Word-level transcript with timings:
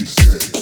she 0.00 0.06
said. 0.06 0.59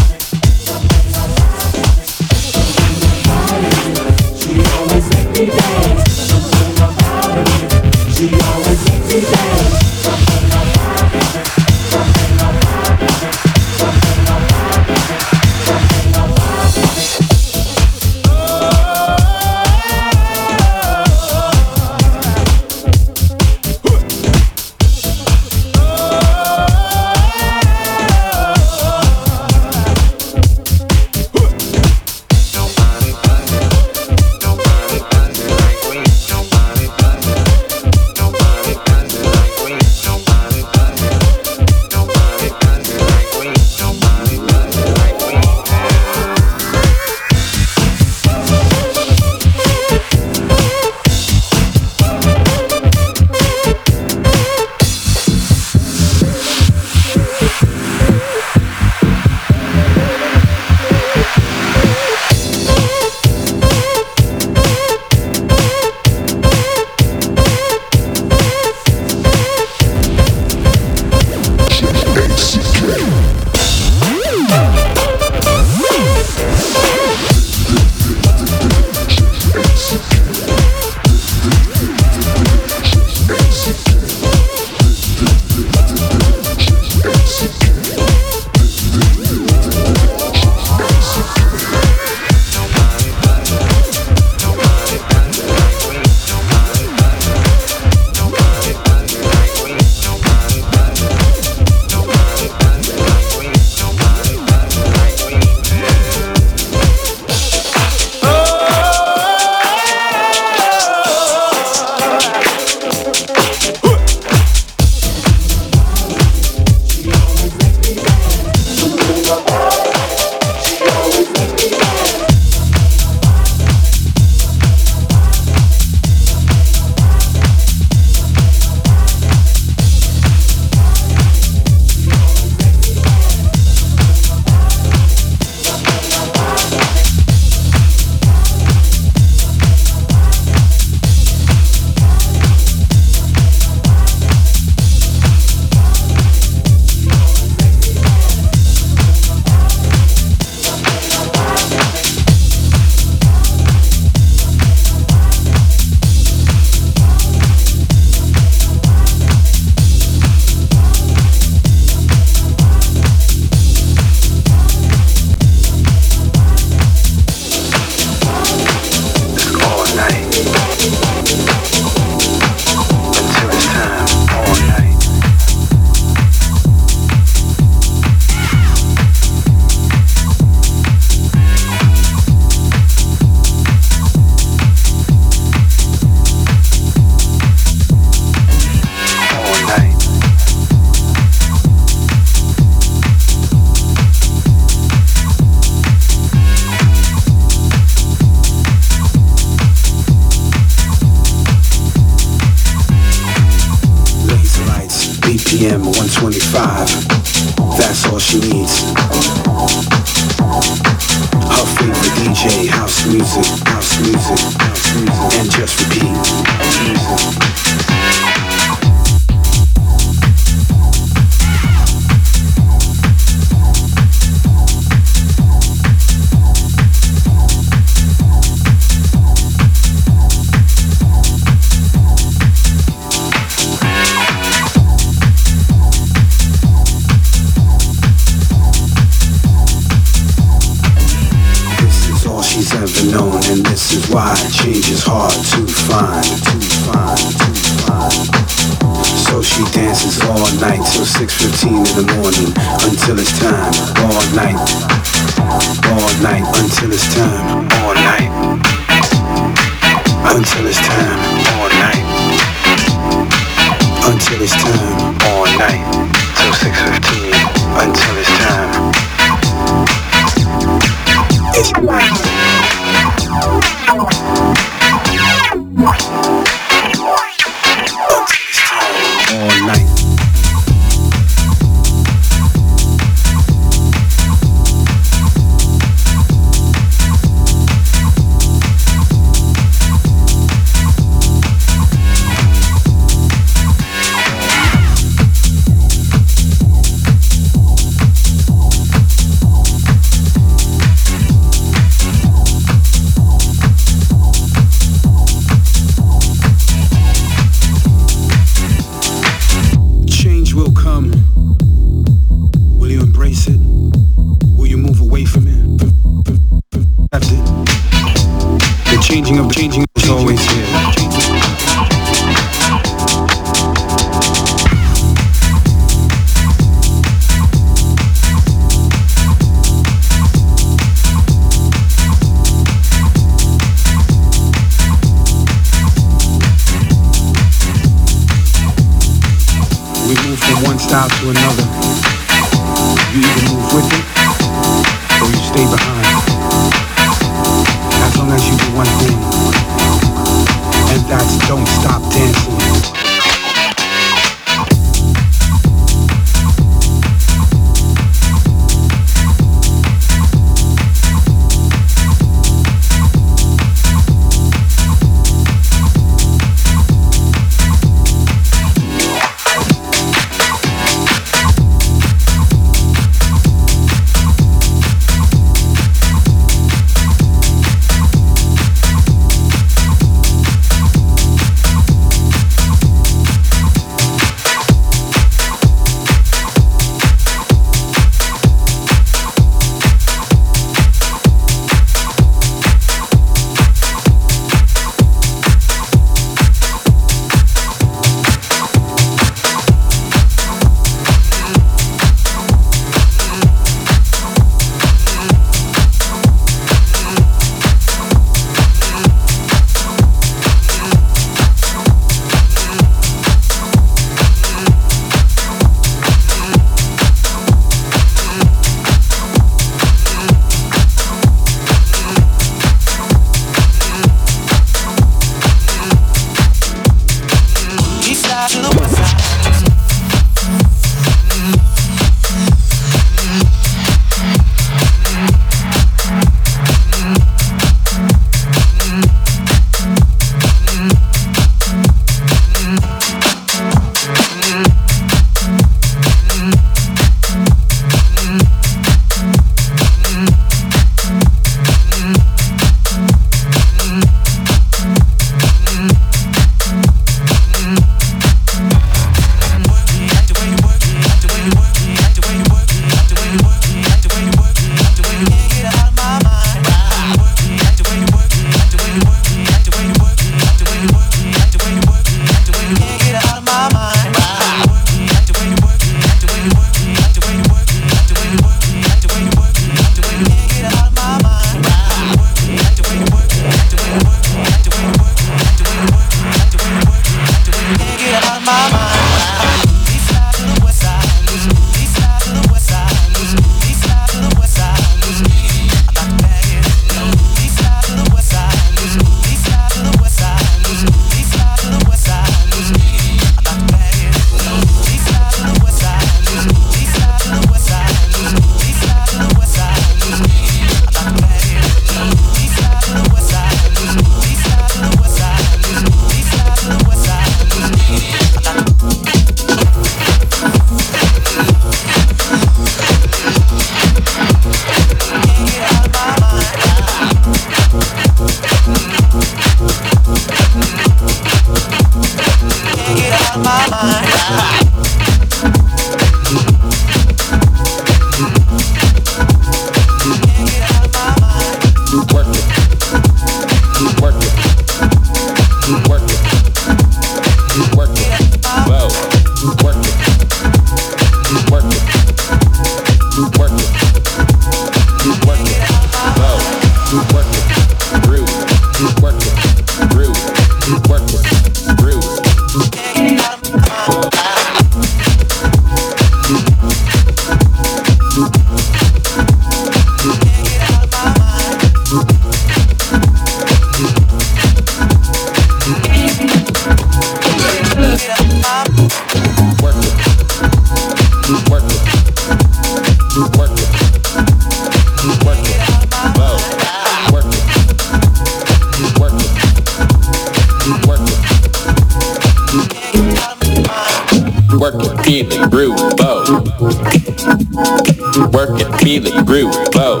Feel, 598.80 599.06
it, 599.06 599.26
groove, 599.26 599.54
flow. 599.72 600.00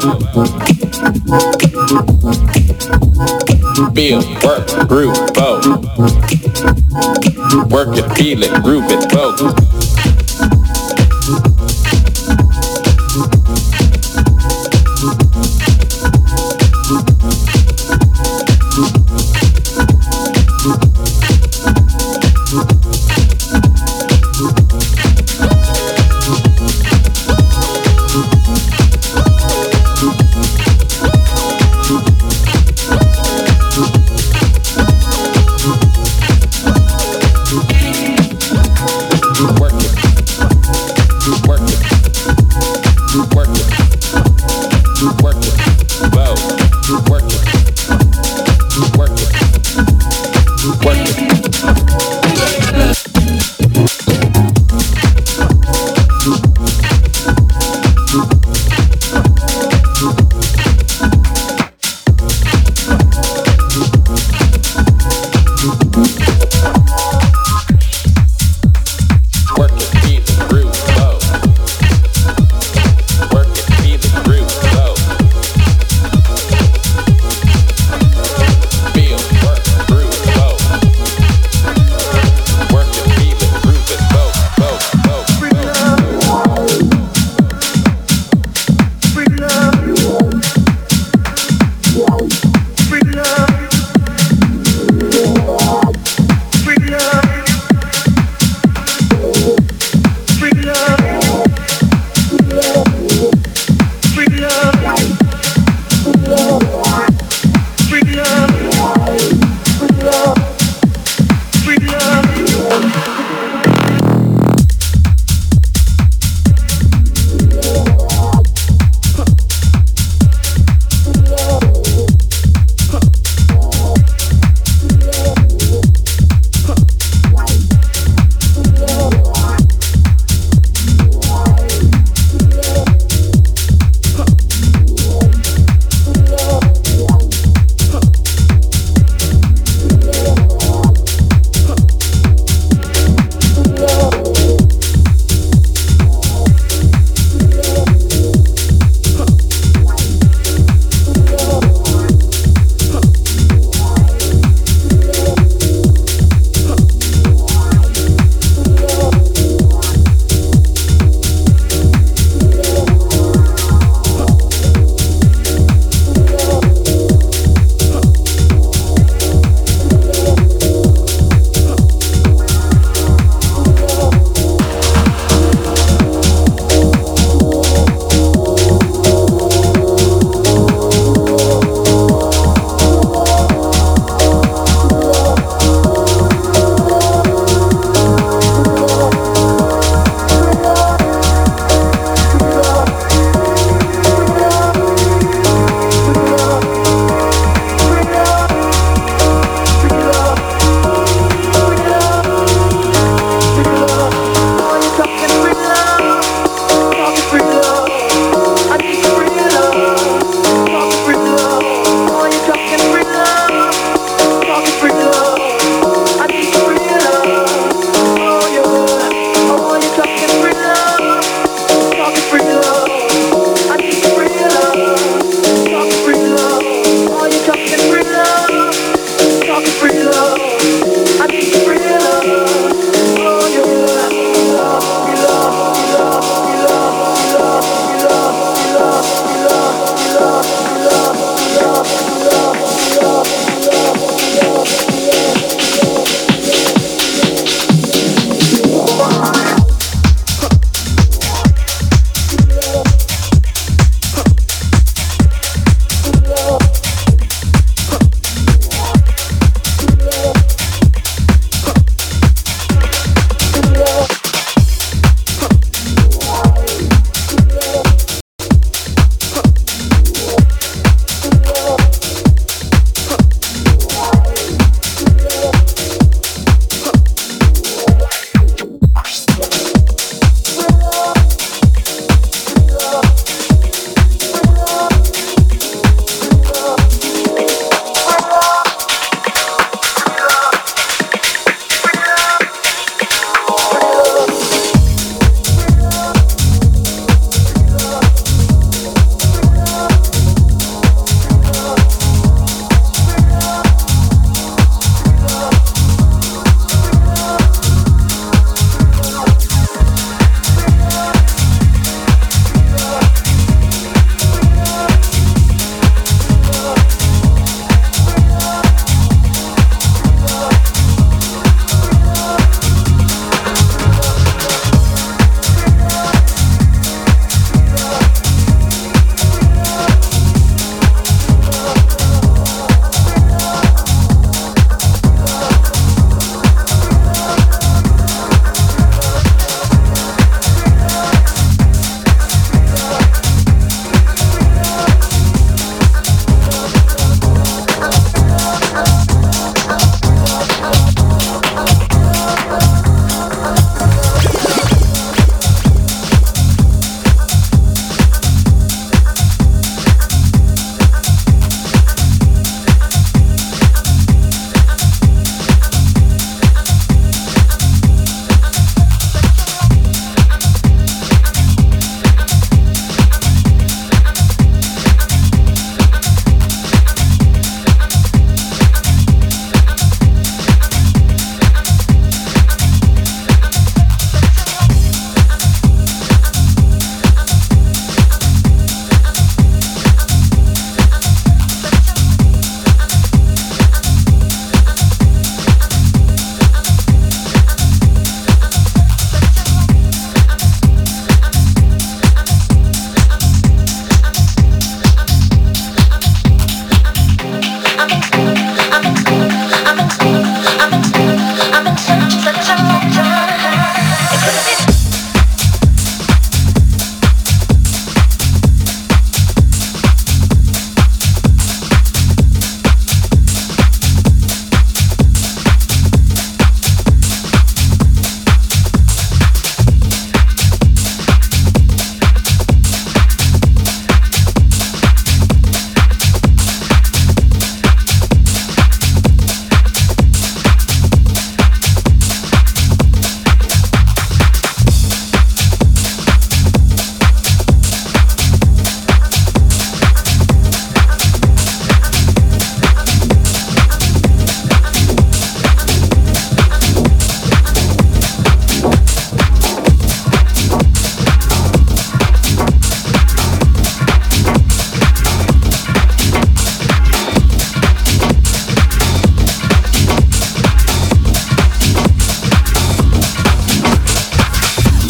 Feel, 3.94 4.22
work, 4.42 4.88
groove, 4.88 5.16
both. 5.34 5.66
Work 7.70 7.96
it, 7.96 8.12
feel 8.16 8.42
it, 8.42 8.62
groove 8.62 8.84
it, 8.88 9.08
both. 9.10 9.75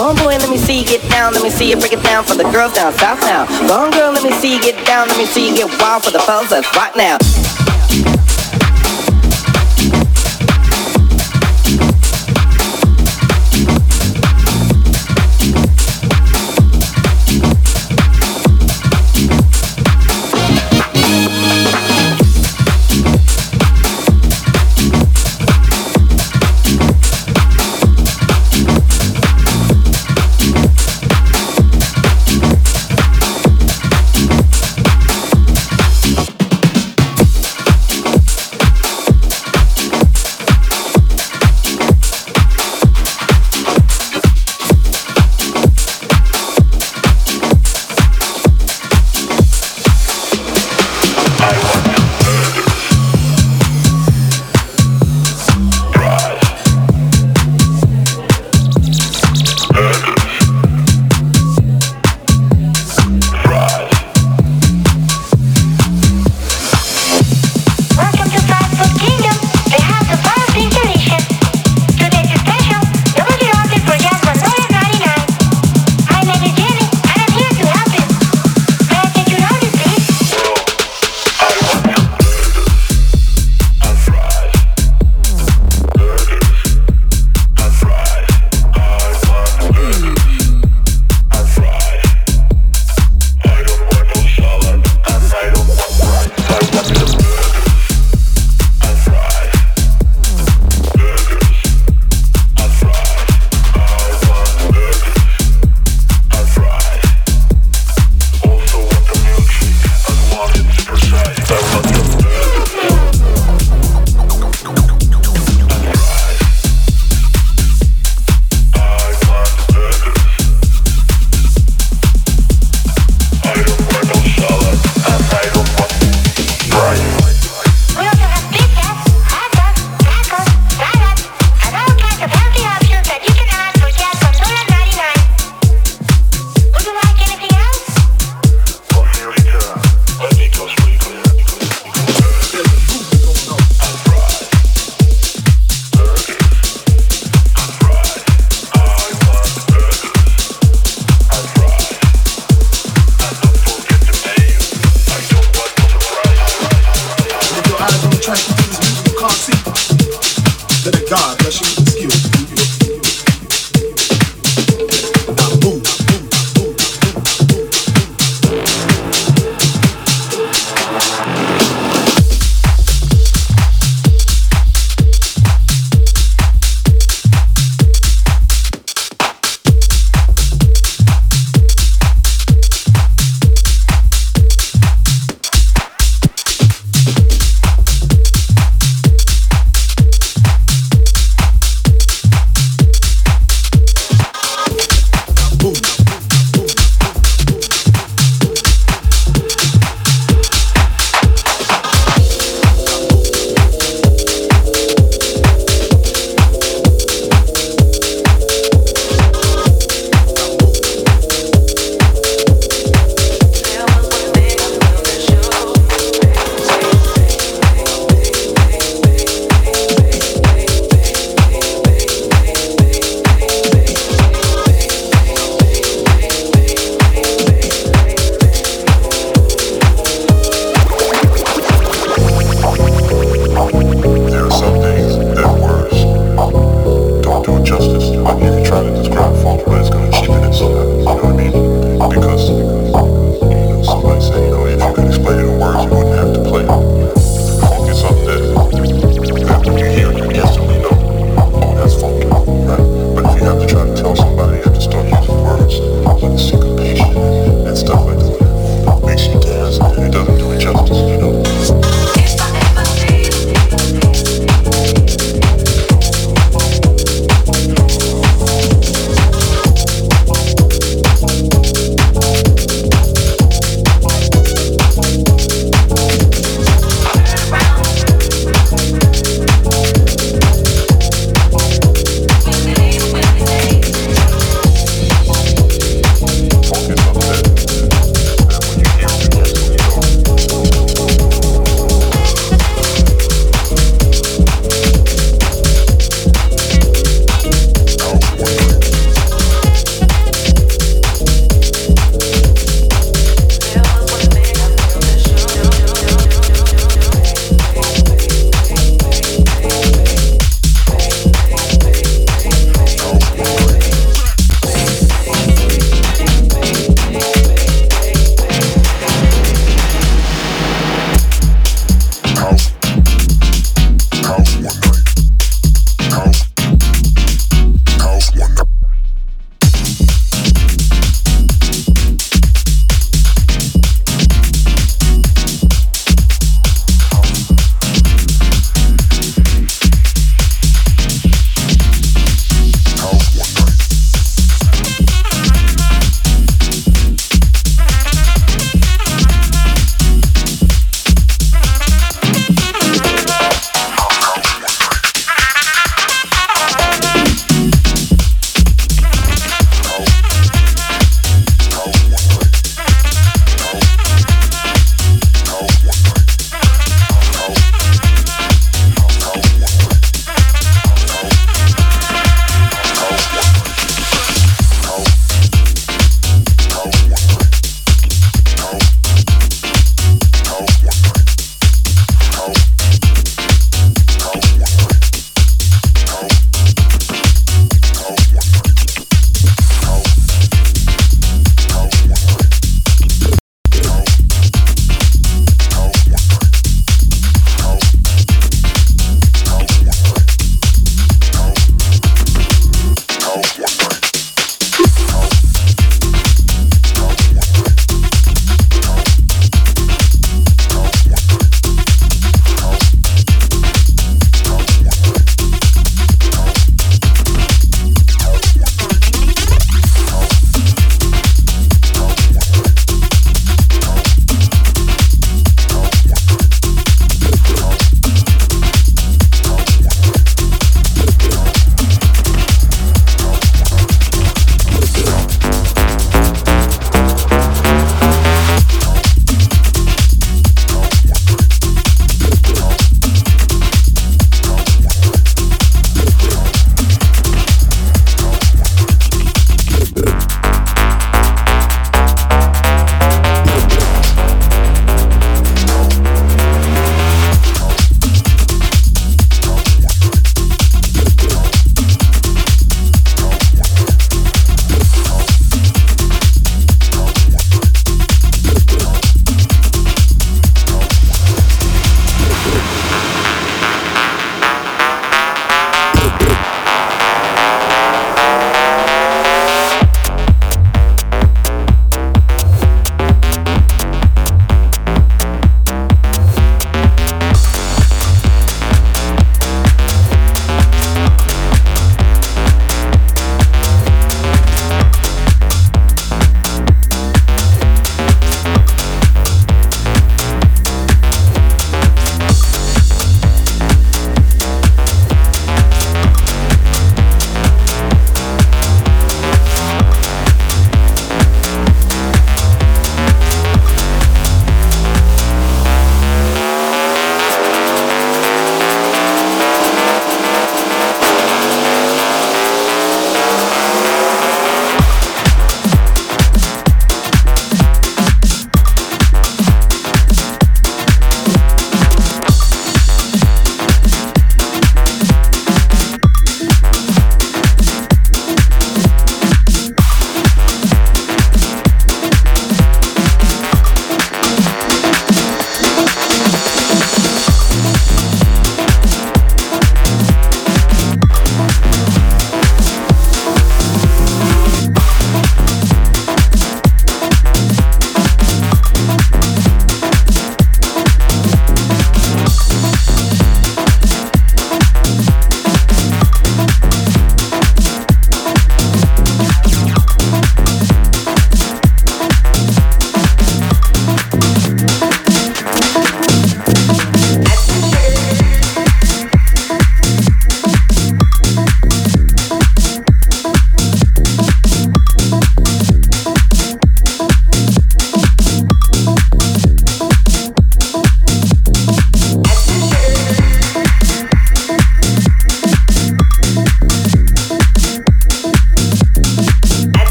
Go 0.00 0.06
on, 0.06 0.16
boy, 0.16 0.38
let 0.38 0.48
me 0.48 0.56
see 0.56 0.78
you 0.78 0.86
get 0.86 1.06
down. 1.10 1.34
Let 1.34 1.42
me 1.42 1.50
see 1.50 1.68
you 1.68 1.76
break 1.76 1.92
it 1.92 2.02
down 2.02 2.24
for 2.24 2.34
the 2.34 2.44
girls 2.44 2.72
down 2.72 2.94
south 2.94 3.20
now. 3.20 3.44
Go 3.68 3.74
on, 3.74 3.90
girl, 3.90 4.12
let 4.12 4.24
me 4.24 4.32
see 4.32 4.54
you 4.54 4.62
get 4.62 4.86
down. 4.86 5.06
Let 5.08 5.18
me 5.18 5.26
see 5.26 5.50
you 5.50 5.54
get 5.54 5.78
wild 5.78 6.04
for 6.04 6.10
the 6.10 6.20
fellas 6.20 6.48
that's 6.48 6.74
right 6.74 6.96
now. 6.96 7.18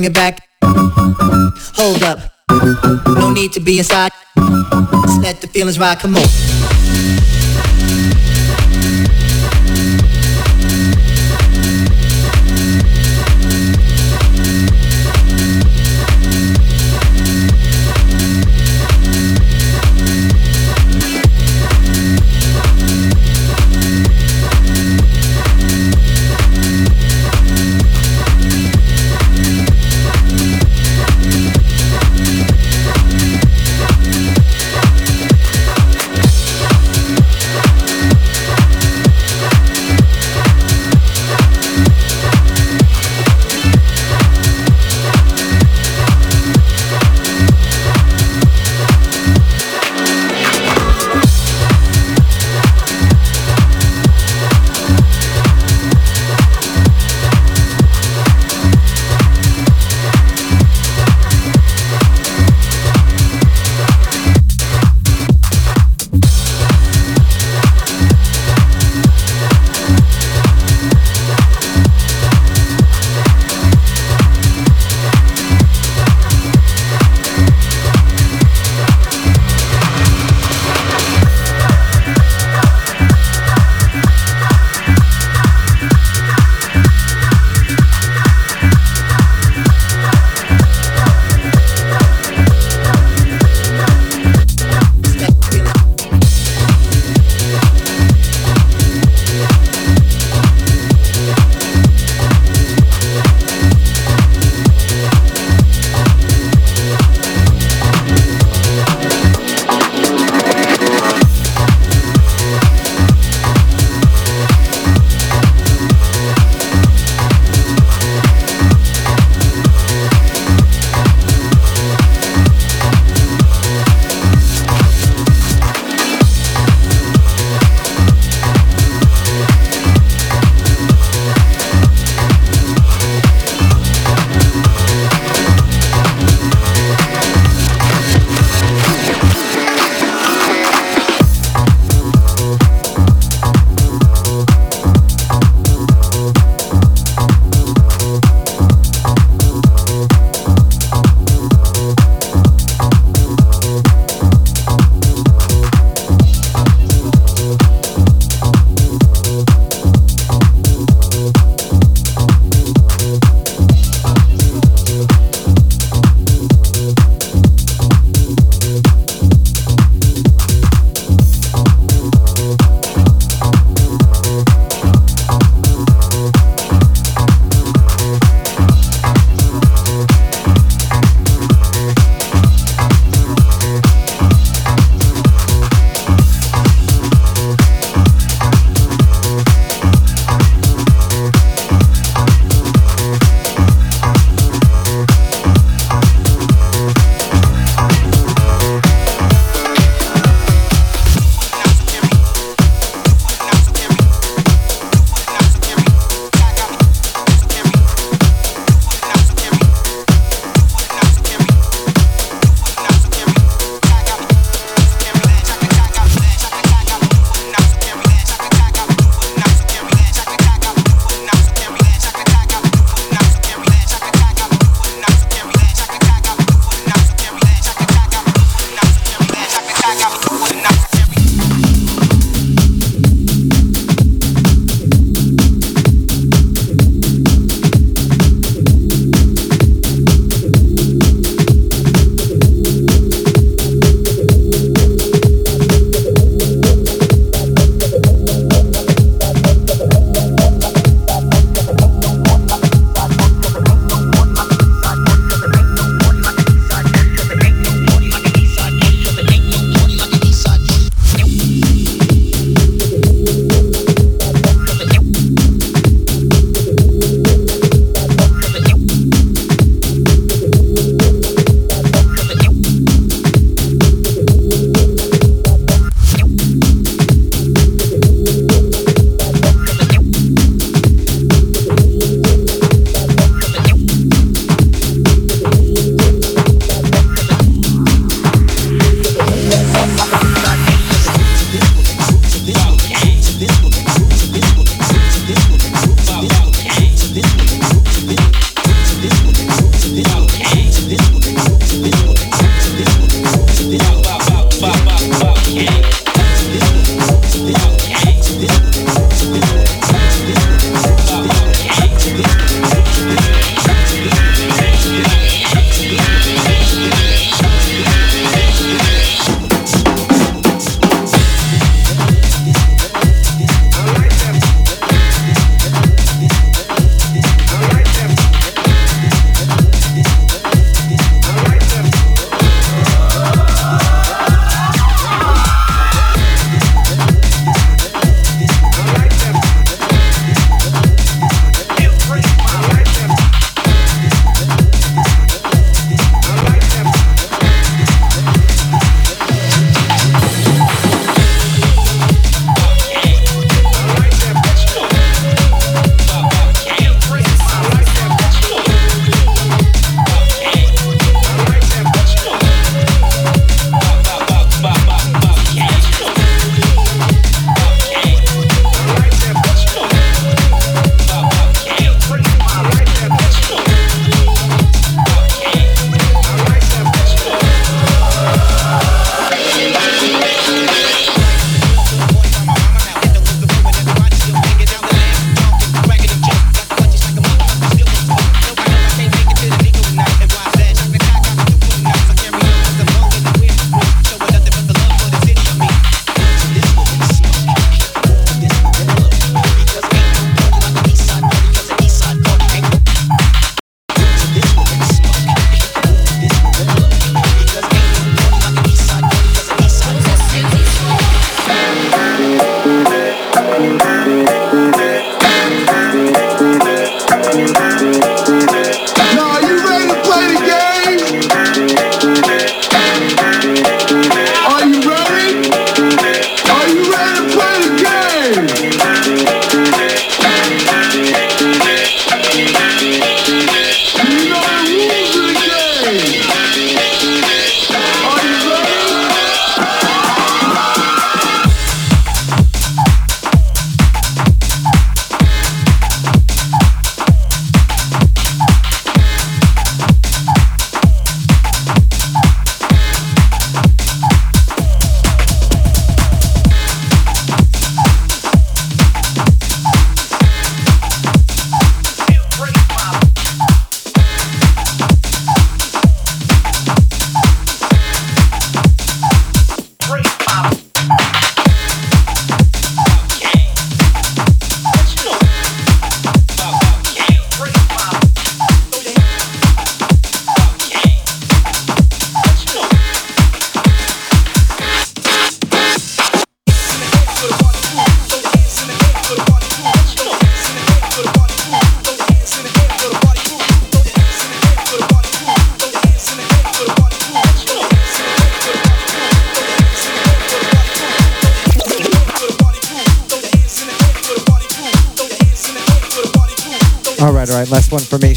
bring 0.00 0.10
it 0.10 0.14
back. 0.14 0.48
Hold 1.76 2.02
up, 2.02 2.18
no 3.06 3.32
need 3.32 3.52
to 3.52 3.60
be 3.60 3.78
inside. 3.78 4.10
Just 4.36 5.22
let 5.22 5.40
the 5.40 5.48
feelings 5.48 5.78
ride. 5.78 5.98
Come 5.98 6.16
on. 6.16 8.29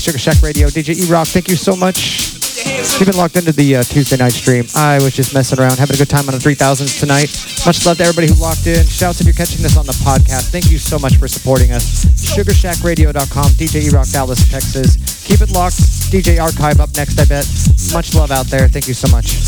Sugar 0.04 0.20
Shack 0.20 0.42
Radio, 0.44 0.68
DJ 0.68 1.08
E-Rock. 1.08 1.28
Thank 1.28 1.48
you 1.48 1.56
so 1.56 1.78
much. 1.78 2.36
You've 3.00 3.08
been 3.08 3.16
locked 3.16 3.38
into 3.38 3.54
the 3.54 3.78
uh, 3.78 3.84
Tuesday 3.84 4.18
night 4.18 4.34
stream. 4.34 4.66
I 4.76 4.98
was 5.00 5.16
just 5.16 5.34
messing 5.34 5.58
around, 5.58 5.80
having 5.80 5.96
a 5.96 5.98
good 5.98 6.10
time 6.10 6.28
on 6.28 6.36
the 6.36 6.44
3000s 6.44 7.00
tonight. 7.00 7.32
Much 7.66 7.86
love 7.86 7.96
to 8.00 8.04
everybody 8.04 8.28
who 8.28 8.36
locked 8.36 8.68
in. 8.68 8.84
Shouts 8.84 9.22
if 9.22 9.28
you're 9.28 9.34
catching 9.34 9.64
this 9.64 9.78
on 9.78 9.86
the 9.86 9.96
podcast. 10.04 10.52
Thank 10.52 10.70
you 10.70 10.78
so 10.78 11.00
much 11.00 11.16
for 11.16 11.30
supporting 11.30 11.72
us. 11.72 12.04
SugarShackRadio.com, 12.20 13.46
DJ 13.56 13.88
E-Rock, 13.88 14.10
Dallas, 14.10 14.44
Texas. 14.52 15.00
Keep 15.24 15.40
it 15.40 15.52
locked. 15.52 15.80
DJ 16.12 16.44
Archive 16.44 16.82
up 16.82 16.90
next, 16.98 17.18
I 17.18 17.24
bet. 17.24 17.48
Much 17.94 18.14
love 18.14 18.30
out 18.30 18.48
there. 18.48 18.68
Thank 18.68 18.90
you 18.90 18.94
so 18.94 19.08
much. 19.08 19.40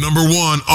Number 0.00 0.22
one 0.22 0.60